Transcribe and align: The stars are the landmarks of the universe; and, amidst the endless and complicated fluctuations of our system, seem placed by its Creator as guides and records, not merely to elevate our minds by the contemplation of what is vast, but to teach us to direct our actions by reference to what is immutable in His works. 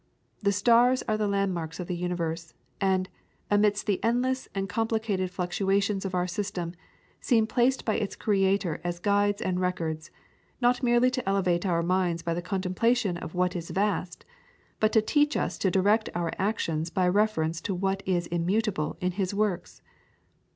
The 0.41 0.51
stars 0.51 1.03
are 1.07 1.15
the 1.15 1.27
landmarks 1.27 1.79
of 1.79 1.85
the 1.85 1.95
universe; 1.95 2.55
and, 2.81 3.07
amidst 3.51 3.85
the 3.85 4.03
endless 4.03 4.49
and 4.55 4.67
complicated 4.67 5.29
fluctuations 5.29 6.05
of 6.05 6.15
our 6.15 6.25
system, 6.25 6.73
seem 7.19 7.45
placed 7.45 7.85
by 7.85 7.97
its 7.97 8.15
Creator 8.15 8.81
as 8.83 8.97
guides 8.97 9.43
and 9.43 9.59
records, 9.59 10.09
not 10.59 10.81
merely 10.81 11.11
to 11.11 11.29
elevate 11.29 11.67
our 11.67 11.83
minds 11.83 12.23
by 12.23 12.33
the 12.33 12.41
contemplation 12.41 13.15
of 13.15 13.35
what 13.35 13.55
is 13.55 13.69
vast, 13.69 14.25
but 14.79 14.91
to 14.93 15.03
teach 15.03 15.37
us 15.37 15.59
to 15.59 15.69
direct 15.69 16.09
our 16.15 16.31
actions 16.39 16.89
by 16.89 17.07
reference 17.07 17.61
to 17.61 17.75
what 17.75 18.01
is 18.07 18.25
immutable 18.25 18.97
in 19.01 19.11
His 19.11 19.35
works. 19.35 19.83